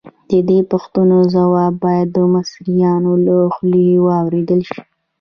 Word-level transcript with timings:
د 0.29 0.31
دې 0.49 0.59
پوښتنو 0.71 1.17
ځواب 1.33 1.73
باید 1.85 2.07
د 2.13 2.17
مصریانو 2.33 3.11
له 3.25 3.35
خولې 3.53 3.87
واورېدل 4.07 4.61
شي. 4.71 4.81